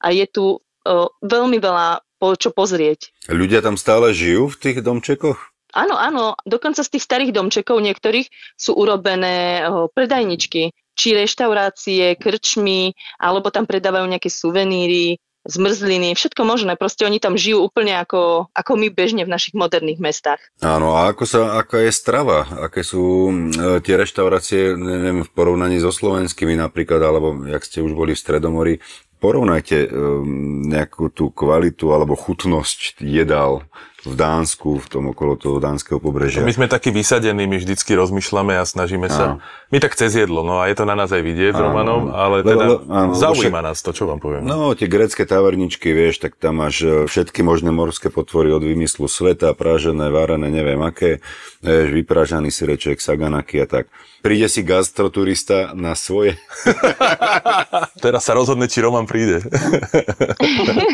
[0.03, 3.31] a je tu uh, veľmi veľa po, čo pozrieť.
[3.31, 5.39] Ľudia tam stále žijú v tých domčekoch?
[5.77, 9.61] Áno, áno, dokonca z tých starých domčekov niektorých sú urobené
[9.93, 16.75] predajničky, či reštaurácie, krčmy, alebo tam predávajú nejaké suveníry, zmrzliny, všetko možné.
[16.75, 20.43] Proste oni tam žijú úplne ako, ako my bežne v našich moderných mestách.
[20.61, 22.51] Áno, a ako sa, aká je strava?
[22.67, 27.95] Aké sú e, tie reštaurácie, neviem, v porovnaní so slovenskými napríklad, alebo jak ste už
[27.95, 28.75] boli v Stredomori,
[29.23, 29.89] porovnajte e,
[30.69, 33.65] nejakú tú kvalitu alebo chutnosť jedál
[34.07, 36.47] v Dánsku, v tom okolo toho dánskeho pobrežia.
[36.47, 39.43] My sme takí vysadení, my vždycky rozmýšľame a snažíme sa.
[39.75, 42.47] My tak cez jedlo, no a je to na nás aj vidieť s Romanom, ale
[42.47, 44.47] Lebo- teda lebo- áno, zaujíma však- nás to, čo vám poviem.
[44.47, 49.11] No, tie grecké taverničky, vieš, tak tam máš e, všetky možné morské potvory od vymyslu
[49.11, 51.19] sveta, pražené, varené, neviem aké,
[51.67, 53.91] vieš, vypražaný sireček, saganaki a tak.
[54.23, 56.35] Príde si gastroturista na svoje.
[58.05, 59.39] Teraz sa rozhodne, či Roman príde.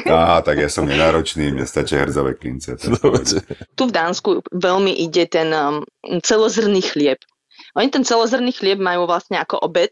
[0.05, 2.77] Á, tak ja som nenáročný, mne stačí hrzavé klince.
[2.81, 3.37] to pohode.
[3.75, 5.83] tu v Dánsku veľmi ide ten um,
[6.21, 7.19] celozrný chlieb.
[7.75, 9.91] Oni ten celozrný chlieb majú vlastne ako obed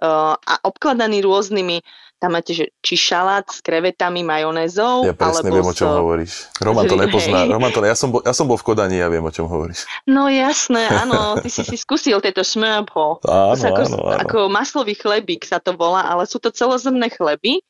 [0.00, 1.82] uh, a obkladaný rôznymi,
[2.16, 5.96] tam máte, že či šalát s krevetami, majonézou, Ja presne alebo viem, o čom s-
[5.96, 6.32] hovoríš.
[6.58, 7.02] Roman to Hej.
[7.04, 7.38] nepozná.
[7.44, 9.84] Roman to, ja, som bol, ja som bol v Kodani, ja viem, o čom hovoríš.
[10.04, 13.20] No jasné, áno, ty si si skúsil tieto smørbrød.
[13.22, 14.18] Áno, To ako, áno, áno.
[14.18, 17.60] ako maslový chlebík sa to volá, ale sú to celozrné chleby.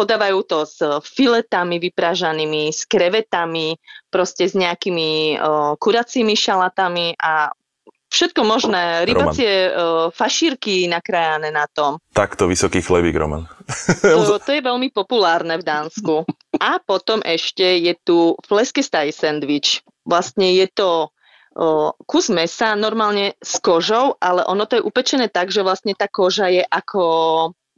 [0.00, 3.76] Podávajú to s filetami vypražanými, s krevetami,
[4.08, 7.52] proste s nejakými uh, kuracími šalatami a
[8.08, 9.04] všetko možné.
[9.04, 9.72] Rybacie uh,
[10.08, 12.00] fašírky nakrájané na tom.
[12.16, 13.44] Takto vysoký chlebík, Roman.
[14.00, 16.24] To, to je veľmi populárne v Dánsku.
[16.56, 19.84] A potom ešte je tu fleskestaj sandwich.
[20.08, 21.12] Vlastne je to
[22.06, 26.46] kus mesa normálne s kožou, ale ono to je upečené tak, že vlastne tá koža
[26.46, 27.02] je ako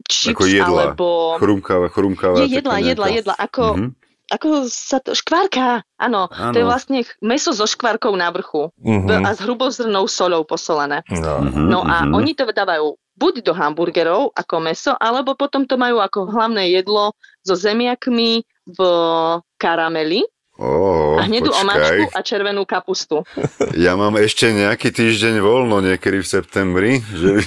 [0.04, 0.90] chips Ako jedla.
[0.90, 1.36] alebo...
[1.36, 2.38] Chrumkáva, chrumkáva.
[2.38, 3.88] Je jedla, jedla, nejaká- jedla, ako, Mhm.
[4.30, 5.12] ako sa to...
[5.12, 6.28] Škvárka, áno.
[6.28, 9.20] To je vlastne meso so škvárkou na vrchu Mhm.
[9.20, 11.00] a s hrubozrnou soľou posolené.
[11.08, 11.40] No.
[11.40, 12.12] Mhm, No a mhm.
[12.12, 17.12] oni to dávajú buď do hamburgerov ako meso, alebo potom to majú ako hlavné jedlo
[17.40, 18.78] so zemiakmi v
[19.54, 20.22] karameli
[20.54, 21.60] Ó, a hnedú počkaj.
[21.60, 23.20] omáčku a červenú kapustu.
[23.74, 26.92] Ja mám ešte nejaký týždeň voľno niekedy v septembri.
[27.02, 27.30] Že...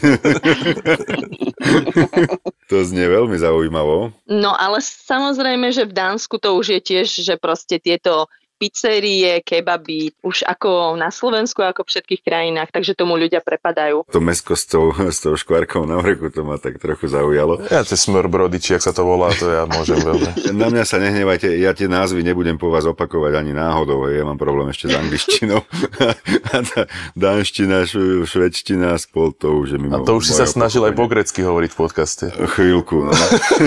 [2.65, 4.13] to znie veľmi zaujímavo.
[4.25, 8.25] No ale samozrejme, že v Dánsku to už je tiež, že proste tieto
[8.55, 14.07] pizzerie, kebaby, už ako na Slovensku, ako v všetkých krajinách, takže tomu ľudia prepadajú.
[14.09, 17.67] To mesko s tou, s tou škvárkou na vrchu, to ma tak trochu zaujalo.
[17.67, 20.31] Ja tie smrbrody, či ak sa to volá, to ja môžem veľmi.
[20.61, 24.39] Na mňa sa nehnevajte, ja tie názvy nebudem po vás opakovať ani náhodou, ja mám
[24.39, 25.59] problém ešte s angličtinou.
[26.55, 26.87] A tá
[27.19, 29.99] dánština, š- švedština, spol to už je mimo.
[29.99, 32.25] A to už si sa snažil aj po grecky hovoriť v podcaste.
[32.31, 33.13] Chvíľku, no.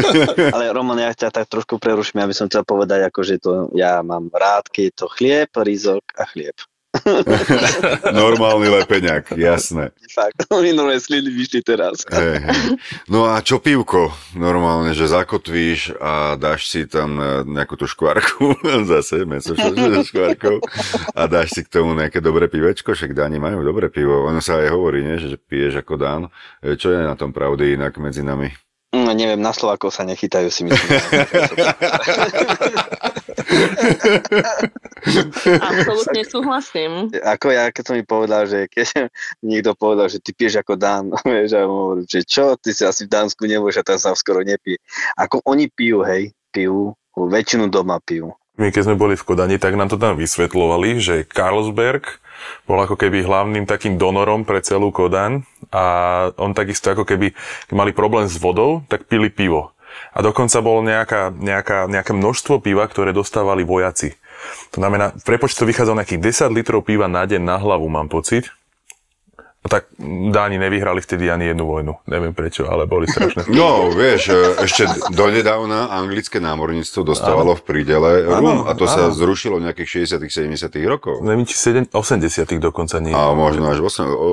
[0.56, 4.00] Ale Roman, ja ťa tak trošku preruším, aby som chcel povedať, ako, že to ja
[4.00, 6.54] mám rád, keď je to chlieb, rizok a chlieb.
[8.14, 9.90] Normálny lepeňak, jasné.
[10.14, 12.06] Fakt, minulé sliny vyšli teraz.
[12.06, 12.62] Hej, hej.
[13.10, 14.14] No a čo pivko?
[14.38, 18.54] Normálne, že zakotvíš a dáš si tam e, nejakú tú škvarku,
[18.94, 19.68] zase meso so
[20.06, 20.62] škvarkou
[21.12, 24.30] a dáš si k tomu nejaké dobré pivečko, však Dáni majú dobré pivo.
[24.30, 26.22] Ono sa aj hovorí, nie, že piješ ako Dán.
[26.62, 28.67] E, Čo je na tom pravdy inak medzi nami?
[28.88, 30.96] No, neviem, na Slovákov sa nechytajú, si myslím.
[35.60, 37.12] Absolútne súhlasím.
[37.12, 39.12] ako ja, keď som mi povedal, že keď
[39.48, 43.04] niekto povedal, že ty piješ ako Dán, vieš, a hovorím, že čo, ty si asi
[43.04, 44.80] v Dánsku nebudeš a tam sa skoro nepije.
[45.20, 48.32] Ako oni pijú, hej, pijú, väčšinu doma pijú.
[48.58, 52.18] My keď sme boli v Kodani, tak nám to tam vysvetľovali, že Carlsberg
[52.66, 55.84] bol ako keby hlavným takým donorom pre celú Kodaň a
[56.38, 57.34] on takisto ako keby,
[57.70, 59.74] mali problém s vodou, tak pili pivo.
[60.14, 64.14] A dokonca bolo nejaká, nejaká, nejaké množstvo piva, ktoré dostávali vojaci.
[64.74, 68.06] To znamená, v prepočte to vychádzalo nejakých 10 litrov piva na deň na hlavu, mám
[68.06, 68.50] pocit.
[69.68, 69.84] A tak
[70.32, 72.00] Dáni nevyhrali vtedy ani jednu vojnu.
[72.08, 73.44] Neviem prečo, ale boli strašné.
[73.52, 79.60] No, vieš, e, ešte donedávna anglické námorníctvo dostávalo v prídele rum a to sa zrušilo
[79.60, 81.20] v nejakých 60 70 rokov.
[81.20, 83.12] Neviem, či 7, 80 dokonca nie.
[83.12, 84.30] A možno až 8, o, o,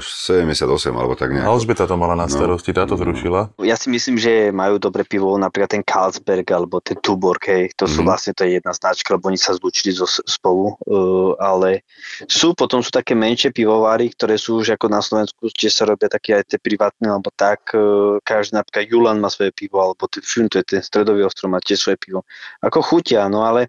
[0.00, 0.64] 78
[0.96, 1.50] alebo tak nejako.
[1.52, 2.32] Alžbeta to mala na No.
[2.32, 3.52] starosti, táto zrušila.
[3.60, 7.84] Ja si myslím, že majú dobré pivo, napríklad ten Carlsberg alebo ten Tuborg, hej, to
[7.84, 8.06] sú Mhm.
[8.08, 11.84] vlastne, to je jedna značka, lebo oni sa zlúčili zo, spolu, uh, ale
[12.24, 16.06] sú, potom sú také menšie pivovary, ktoré sú už ako na Slovensku, kde sa robia
[16.10, 20.22] také aj tie privátne, alebo tak, uh, každý napríklad Julan má svoje pivo, alebo ten
[20.22, 22.22] Fun, to je ten stredový ostrov, má tiež svoje pivo.
[22.62, 23.68] Ako chutia, no ale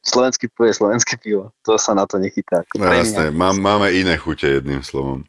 [0.00, 2.64] slovenský pivo je slovenské pivo, to sa na to nechytá.
[2.74, 5.28] No, jasné, mám, máme iné chute jedným slovom.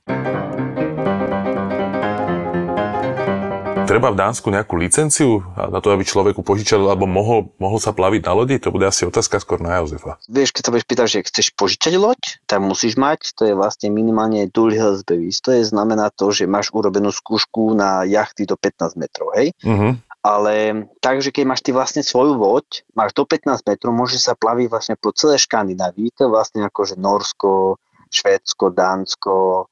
[3.92, 8.24] Treba v Dánsku nejakú licenciu na to, aby človeku požičal alebo mohol, mohol sa plaviť
[8.24, 8.56] na lodi?
[8.64, 10.16] To bude asi otázka skôr na Jozefa.
[10.32, 13.92] vieš, keď sa budeš pýtať, že chceš požičať loď, tak musíš mať, to je vlastne
[13.92, 15.44] minimálne Dual Hills Bevis.
[15.44, 19.52] To je znamená to, že máš urobenú skúšku na jachty do 15 metrov, hej?
[19.60, 20.00] Uh-huh.
[20.22, 24.68] Ale takže keď máš ty vlastne svoju loď, máš do 15 metrov, môžeš sa plaviť
[24.72, 27.82] vlastne po celé Škandinávii, to je vlastne ako že Norsko,
[28.14, 29.66] Švédsko, Dánsko,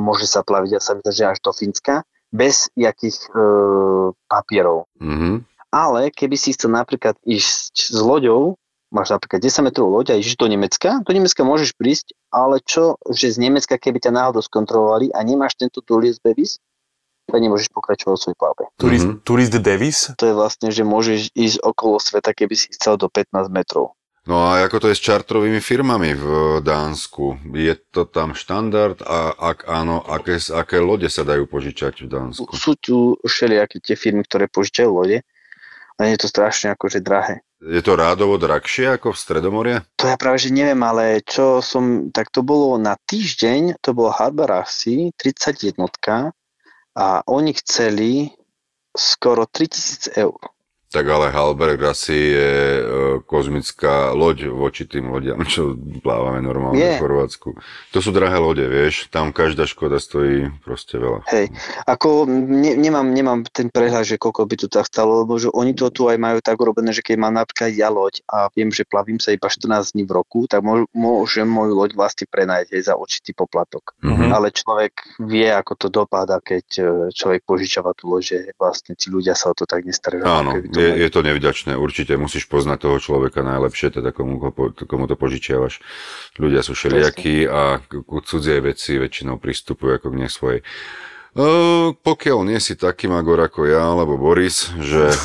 [0.00, 2.00] môže sa plaviť, ja sa že až do Fínska,
[2.34, 3.38] bez jakých e,
[4.26, 4.90] papierov.
[4.98, 5.46] Mhm.
[5.70, 8.58] Ale keby si chcel napríklad ísť s loďou
[8.94, 12.94] máš napríklad 10 metrov loď a ideš do Nemecka, do Nemecka môžeš prísť, ale čo,
[13.10, 16.62] že z Nemecka, keby ťa náhodou skontrolovali a nemáš tento Tourist Bevis,
[17.26, 18.64] tak nemôžeš pokračovať v svojej plavbe.
[18.78, 19.14] Turist, Mhm.
[19.26, 19.98] Tourist Davis?
[20.14, 23.98] To je vlastne, že môžeš ísť okolo sveta, keby si chcel do 15 metrov.
[24.24, 26.26] No a ako to je s čartrovými firmami v
[26.64, 27.44] Dánsku?
[27.52, 32.48] Je to tam štandard a ak áno, aké, aké lode sa dajú požičať v Dánsku?
[32.56, 35.20] Sú tu všelijaké tie firmy, ktoré požičajú lode,
[36.00, 37.44] ale je to strašne akože drahé.
[37.60, 39.76] Je to rádovo drahšie ako v Stredomorie?
[40.00, 44.08] To ja práve, že neviem, ale čo som, tak to bolo na týždeň, to bolo
[44.08, 45.76] Harbor asi, 31
[46.96, 48.32] a oni chceli
[48.96, 50.53] skoro 3000 eur.
[50.94, 52.82] Tak ale Halberg asi je e,
[53.26, 55.74] kozmická loď voči tým lodiam, čo
[56.06, 56.94] plávame normálne Je.
[56.94, 57.50] v Chorvátsku.
[57.90, 61.26] To sú drahé lode, vieš, tam každá škoda stojí proste veľa.
[61.34, 61.50] Hej,
[61.90, 65.74] ako ne, nemám, nemám ten prehľad, že koľko by to tak stalo, lebo že oni
[65.74, 68.86] to tu aj majú tak urobené, že keď mám napríklad ja loď a viem, že
[68.86, 72.82] plavím sa iba 14 dní v roku, tak môž, môžem moju loď vlastne prenajať aj
[72.86, 73.98] za určitý poplatok.
[73.98, 74.30] Mhm.
[74.30, 79.10] Ale človek vie, ako to dopadá, keď e, človek požičava tú loď, že vlastne tí
[79.10, 80.22] ľudia sa o to tak nestarajú.
[80.22, 81.72] Áno, to je, je to nevďačné.
[81.80, 84.36] Určite musíš poznať toho človeka najlepšie, teda komu,
[84.76, 85.80] komu to požičiavaš.
[86.36, 90.60] Ľudia sú všelijakí a ku cudzej veci väčšinou pristupujú ako k nej svojej.
[91.34, 91.42] E,
[91.98, 95.16] pokiaľ nie si taký magor ako ja, alebo Boris, že e,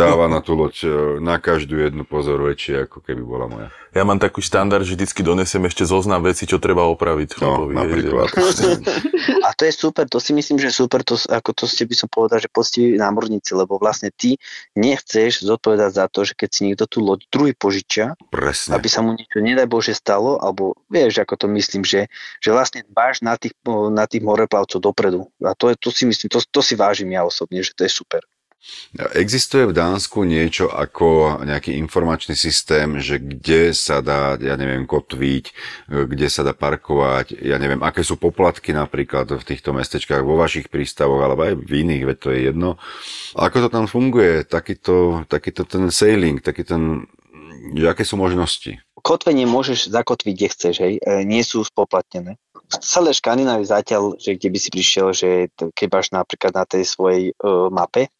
[0.00, 0.88] dáva na tú loď e,
[1.20, 3.68] na každú jednu pozor väčšie, ako keby bola moja.
[3.96, 7.40] Ja mám taký štandard, že vždycky donesem ešte zoznam veci, čo treba opraviť.
[7.40, 8.28] No, chlapovi, napríklad.
[9.48, 12.08] A to je super, to si myslím, že super, to, ako to ste by som
[12.12, 14.36] povedal, že poctiví námorníci, lebo vlastne ty
[14.76, 18.76] nechceš zodpovedať za to, že keď si niekto tú loď druhý požičia, Presne.
[18.76, 22.12] aby sa mu niečo, nedaj Bože, stalo, alebo vieš, ako to myslím, že,
[22.44, 23.56] že vlastne dbáš na tých,
[23.92, 25.32] na tých moreplavcov dopredu.
[25.40, 27.92] A to, je, to si myslím, to, to si vážim ja osobne, že to je
[27.92, 28.20] super.
[29.14, 35.44] Existuje v Dánsku niečo ako nejaký informačný systém, že kde sa dá, ja neviem, kotviť,
[35.46, 35.52] e,
[36.08, 40.72] kde sa dá parkovať, ja neviem, aké sú poplatky napríklad v týchto mestečkách, vo vašich
[40.72, 42.70] prístavoch, alebo aj v iných, veď to je jedno.
[43.38, 47.06] Ako to tam funguje, takýto, takýto ten sailing, taký ten,
[47.78, 48.82] aké sú možnosti?
[48.98, 52.34] Kotvenie môžeš zakotviť, kde chceš, hej, e, nie sú spoplatnené.
[52.68, 56.84] V celé Škandinávii zatiaľ, že kde by si prišiel, že keď máš napríklad na tej
[56.84, 58.12] svojej uh, mape,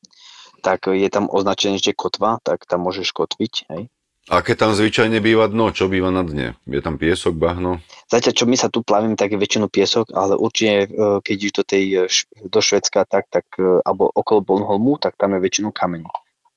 [0.63, 3.83] tak je tam označené, že kotva, tak tam môžeš kotviť, hej.
[4.29, 5.73] Aké tam zvyčajne býva dno?
[5.73, 6.53] Čo býva na dne?
[6.69, 7.81] Je tam piesok, bahno?
[8.13, 10.89] Zatiaľ, čo my sa tu plavíme, tak je väčšinou piesok, ale určite, e,
[11.25, 12.05] keď ideš do, tej, e,
[12.45, 16.05] do Švedska, tak, tak, e, alebo okolo Bornholmu, tak tam je väčšinou kameň.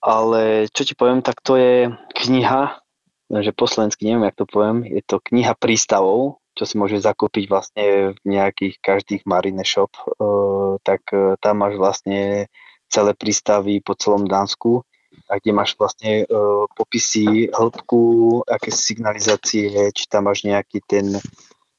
[0.03, 1.87] Ale čo ti poviem, tak to je
[2.19, 2.75] kniha,
[3.31, 7.47] že po slovensky neviem, jak to poviem, je to kniha prístavov, čo si môžeš zakúpiť
[7.47, 9.95] vlastne v nejakých každých marine shop,
[10.83, 10.99] tak
[11.39, 12.51] tam máš vlastne
[12.91, 14.83] celé prístavy po celom Dánsku
[15.31, 16.25] a kde máš vlastne e,
[16.75, 21.15] popisy hĺbku, aké signalizácie, či tam máš nejaký ten,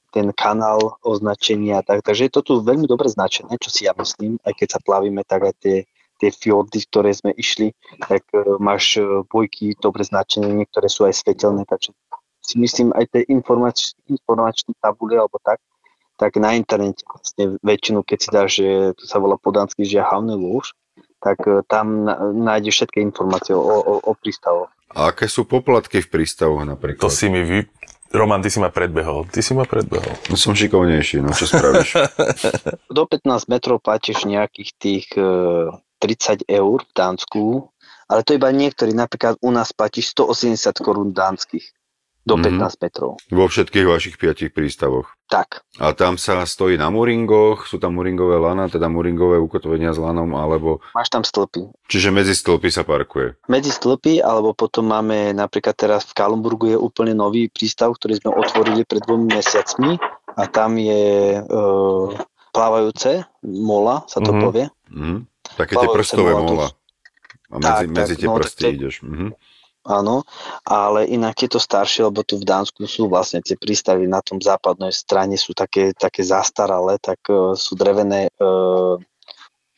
[0.09, 1.85] ten kanál označenia.
[1.85, 4.81] Tak, takže je to tu veľmi dobre značené, čo si ja myslím, aj keď sa
[4.81, 5.77] plavíme, tak aj tie,
[6.17, 7.77] tie fjordy, ktoré sme išli,
[8.09, 11.93] tak e, máš e, bojky dobre značené, niektoré sú aj svetelné, takže
[12.43, 15.63] si myslím aj tie informač, informačné tabule alebo tak,
[16.21, 20.03] tak na internete vlastne väčšinu, keď si dáš, že to sa volá po dánsky, že
[20.03, 20.75] havný lúž,
[21.23, 22.05] tak e, tam
[22.35, 24.75] nájdeš všetky informácie o, o, o prístavoch.
[24.93, 27.07] A aké sú poplatky v prístavoch napríklad?
[27.07, 27.65] To si mi vy...
[28.13, 29.25] Roman, ty si ma predbehol.
[29.33, 30.13] Ty si ma predbehol.
[30.29, 31.97] No som šikovnejší, no čo spravíš?
[32.97, 37.73] Do 15 metrov platíš nejakých tých e, 30 eur v Dánsku,
[38.11, 41.73] ale to iba niektorí, napríklad u nás platíš 180 korún dánskych
[42.23, 42.45] do Mhm.
[42.55, 43.11] 15 metrov.
[43.29, 45.11] Vo všetkých vašich piatich prístavoch.
[45.27, 49.99] Tak, A tam sa stojí na muringoch, sú tam muringové lana, teda muringové ukotvenia s
[49.99, 50.85] lanom, alebo...
[50.93, 51.73] máš tam stĺpy.
[51.87, 53.41] Čiže medzi stĺpy sa parkuje.
[53.47, 58.31] Medzi stĺpy, alebo potom máme napríklad teraz v Kalumburgu je úplne nový prístav, ktorý sme
[58.31, 59.97] otvorili pred dvomi mesiacmi
[60.31, 61.03] a tam je
[61.35, 61.43] e,
[62.51, 64.41] plávajúce mola, sa to Mhm.
[64.43, 64.67] povie.
[64.89, 65.17] Mhm.
[65.55, 66.67] Také tie Plávajúce prstové mola, mola.
[67.49, 68.95] A medzi, Tak, medzi tak, tie no, prsty to- ideš.
[69.03, 69.29] Mhm.
[69.83, 70.23] Áno,
[70.63, 74.39] ale inak je to staršie, lebo tu v Dánsku sú vlastne tie prístavy na tom
[74.39, 78.95] západnej strane sú také, také zastaralé, tak uh, sú drevené uh,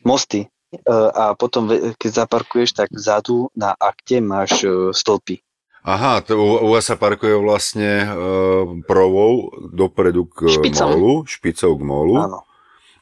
[0.05, 0.45] mosty.
[0.85, 5.41] Uh, a potom, keď zaparkuješ, tak vzadu na akte máš uh, stĺpy.
[5.85, 10.89] Aha, to u, u vás sa parkuje vlastne uh, provou dopredu k Špicom.
[10.89, 12.41] molu, špicou k molu Áno.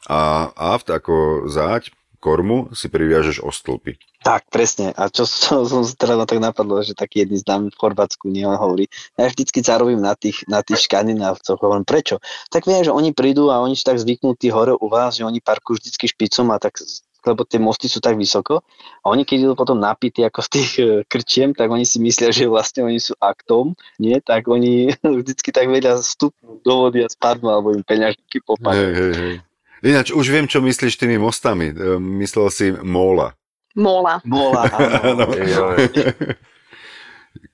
[0.07, 3.99] a aft ako záď, kormu si priviažeš o stĺpy.
[4.23, 4.95] Tak, presne.
[4.95, 8.47] A čo, čo som sa teda tak napadlo, že taký jedný známy v Chorvátsku nie
[8.47, 8.87] on hovorí.
[9.19, 11.59] Ja vždycky zarobím na tých, na tých škandinávcoch.
[11.59, 12.23] Hovorím, prečo?
[12.47, 15.43] Tak viem, že oni prídu a oni sú tak zvyknutí hore u vás, že oni
[15.43, 16.79] parkujú vždycky špicom a tak
[17.23, 18.67] lebo tie mosty sú tak vysoko.
[19.03, 22.35] A oni keď idú potom napití ako z tých e, krčiem, tak oni si myslia,
[22.35, 24.19] že vlastne oni sú aktom, nie?
[24.19, 24.91] Tak oni
[25.23, 28.75] vždycky tak vedia vstupnúť do vody a spadnú, alebo im peňažky popadnú.
[28.75, 29.35] Hej, hej, hej.
[29.83, 31.75] Ináč, už viem, čo myslíš tými mostami.
[31.99, 33.35] Myslel si Móla.
[33.75, 34.21] Mola.
[34.23, 34.69] Mola,
[35.01, 35.27] áno.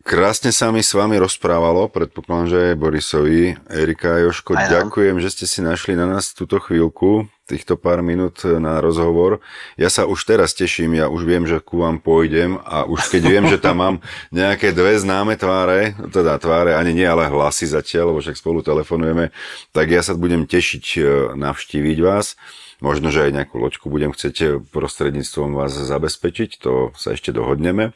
[0.03, 3.55] Krásne sa mi s vami rozprávalo, predpokladám, že aj Borisovi.
[3.71, 8.03] Erika a Joško, Aj ďakujem, že ste si našli na nás túto chvíľku, týchto pár
[8.03, 9.39] minút na rozhovor.
[9.79, 13.23] Ja sa už teraz teším, ja už viem, že ku vám pôjdem a už keď
[13.23, 13.95] viem, že tam mám
[14.35, 19.31] nejaké dve známe tváre, teda tváre ani nie, ale hlasy zatiaľ, lebo však spolu telefonujeme,
[19.71, 21.01] tak ja sa budem tešiť e,
[21.39, 22.35] navštíviť vás.
[22.79, 27.91] Možno, že aj nejakú loďku budem chcieť prostredníctvom vás zabezpečiť, to sa ešte dohodneme.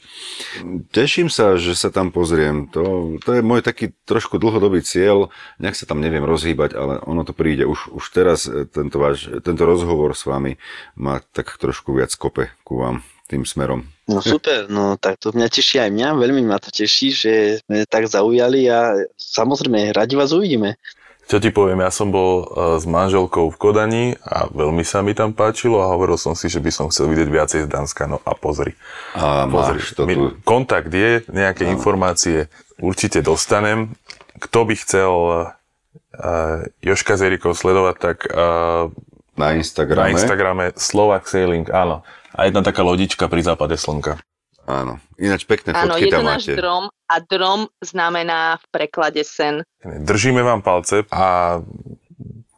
[0.91, 2.67] Teším sa, že sa tam pozriem.
[2.75, 5.31] To, to je môj taký trošku dlhodobý cieľ.
[5.63, 7.63] Nejak sa tam neviem rozhýbať, ale ono to príde.
[7.63, 10.59] Už, už teraz e, tento, váš, tento rozhovor s vami
[10.99, 13.87] ma tak trošku viac kope ku vám tým smerom.
[14.03, 17.87] No super, no tak to mňa teší aj mňa, veľmi ma to teší, že sme
[17.87, 20.75] tak zaujali a samozrejme, radi vás uvidíme.
[21.23, 25.15] Čo ti poviem, ja som bol uh, s manželkou v Kodani a veľmi sa mi
[25.15, 28.11] tam páčilo a hovoril som si, že by som chcel vidieť viacej z Danska.
[28.11, 28.75] No a pozri.
[29.15, 29.79] A pozri.
[29.79, 30.35] máš to tu.
[30.43, 33.95] Kontakt je, nejaké informácie určite dostanem.
[34.37, 38.91] Kto by chcel uh, Joška s Erikou sledovať, tak uh,
[39.33, 40.13] Na na Instagrame.
[40.13, 42.05] Instagrame Slovak Sailing, áno.
[42.35, 44.21] A jedna taká lodička pri západe slnka.
[44.63, 44.95] Áno.
[45.19, 46.55] Ináč pekné Áno, fotky je to tam náš máte.
[46.55, 49.61] drom a drom znamená v preklade sen.
[49.83, 51.59] Držíme vám palce a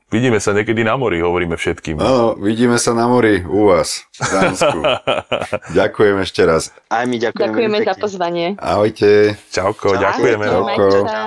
[0.08, 1.98] vidíme sa niekedy na mori, hovoríme všetkým.
[1.98, 4.78] Áno, vidíme sa na mori u vás v Dánsku.
[5.82, 6.70] Ďakujem ešte raz.
[6.88, 7.42] Aj my ďakujeme.
[7.42, 8.46] Ďakujeme za pozvanie.
[8.62, 9.34] Ahojte.
[9.50, 10.02] Čauko, Čau.
[10.06, 10.46] ďakujeme.
[10.46, 10.62] Čau.
[10.62, 11.20] Majte sa.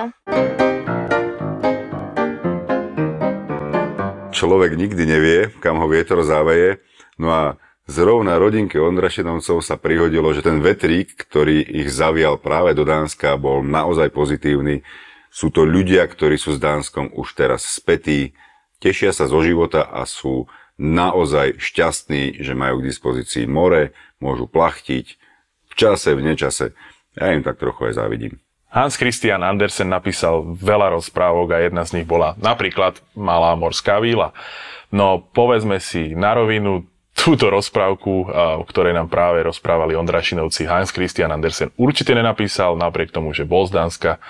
[4.29, 6.79] Človek nikdy nevie, kam ho vietor záveje.
[7.19, 7.43] No a
[7.89, 13.65] zrovna rodinke Ondrašinovcov sa prihodilo, že ten vetrík, ktorý ich zavial práve do Dánska, bol
[13.65, 14.85] naozaj pozitívny.
[15.33, 18.37] Sú to ľudia, ktorí sú s Dánskom už teraz spätí,
[18.77, 20.45] tešia sa zo života a sú
[20.79, 23.91] naozaj šťastní, že majú k dispozícii more,
[24.23, 25.05] môžu plachtiť
[25.69, 26.71] v čase, v nečase.
[27.19, 28.39] Ja im tak trochu aj závidím.
[28.69, 34.29] Hans Christian Andersen napísal veľa rozprávok a jedna z nich bola napríklad Malá morská víla.
[34.93, 36.85] No povedzme si na rovinu,
[37.19, 43.35] túto rozprávku, o ktorej nám práve rozprávali Ondrašinovci, Hans Christian Andersen určite nenapísal, napriek tomu,
[43.35, 44.23] že bol z Dánska.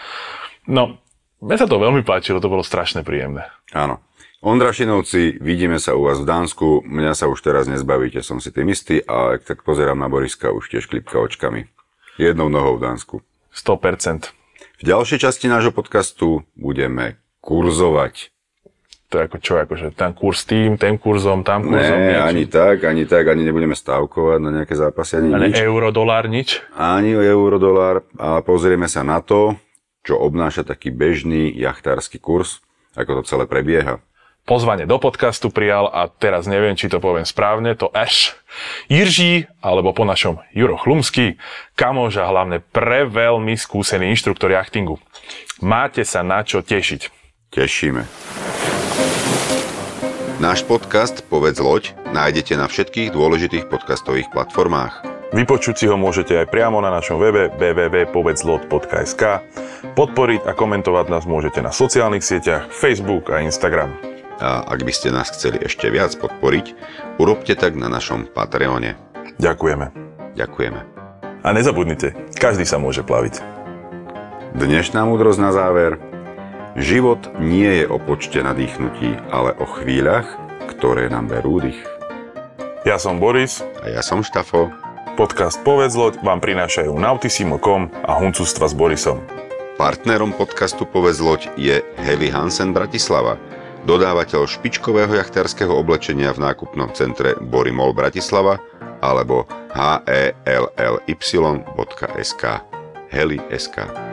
[0.66, 0.98] No,
[1.40, 3.48] mne sa to veľmi páčilo, to bolo strašne príjemné.
[3.72, 4.02] Áno.
[4.40, 8.72] Ondrašinovci, vidíme sa u vás v Dánsku, mňa sa už teraz nezbavíte, som si tým
[8.72, 11.68] istý a ak tak pozerám na Boriska, už tiež klipka očkami.
[12.16, 13.16] Jednou nohou v Dánsku.
[13.52, 14.32] 100%.
[14.80, 18.32] V ďalšej časti nášho podcastu budeme kurzovať.
[19.10, 21.98] To ako čo, akože ten kurz tým, ten kurzom, tam kurzom.
[21.98, 22.30] Ne, niečo.
[22.30, 25.58] ani tak, ani tak, ani nebudeme stávkovať na nejaké zápasy, ani Ale nič.
[25.66, 26.62] euro, dolár, nič.
[26.78, 29.58] Ani eurodolár, ale pozrieme sa na to,
[30.06, 32.62] čo obnáša taký bežný jachtársky kurz,
[32.94, 33.98] ako to celé prebieha.
[34.46, 38.38] pozvanie do podcastu prijal a teraz neviem, či to poviem správne, to Ash
[38.94, 41.38] Jirží, alebo po našom Juro Chlumský,
[41.74, 45.02] kamož a hlavne pre veľmi skúsený inštruktor jachtingu.
[45.66, 47.10] Máte sa na čo tešiť.
[47.50, 48.06] Tešíme.
[50.40, 55.04] Náš podcast Povedz loď nájdete na všetkých dôležitých podcastových platformách.
[55.30, 59.24] Vypočuť si ho môžete aj priamo na našom webe www.povedzlod.sk
[59.94, 63.94] Podporiť a komentovať nás môžete na sociálnych sieťach Facebook a Instagram.
[64.42, 66.74] A ak by ste nás chceli ešte viac podporiť,
[67.22, 68.98] urobte tak na našom Patreone.
[69.38, 69.92] Ďakujeme.
[70.34, 70.80] Ďakujeme.
[71.46, 73.44] A nezabudnite, každý sa môže plaviť.
[74.58, 76.09] Dnešná múdrosť na záver.
[76.78, 80.30] Život nie je o počte nadýchnutí, ale o chvíľach,
[80.70, 81.82] ktoré nám berú dých.
[82.86, 84.70] Ja som Boris, A ja som Štafo.
[85.18, 89.20] podcast Povedz loď vám prinášajú Nautisimo.com a Huncústva s Borisom.
[89.76, 93.36] Partnerom podcastu Povedz loď je Heavy Hansen Bratislava,
[93.84, 98.60] dodávateľ špičkového jachtárskeho oblečenia v nákupnom centre Borimol Bratislava
[99.00, 99.48] alebo
[100.78, 102.44] hellly.sk
[103.10, 104.09] heli.sk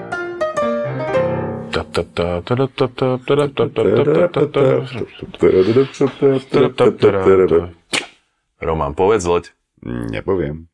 [8.61, 9.45] Roman, povedz loď.
[9.85, 10.67] Nepoviem.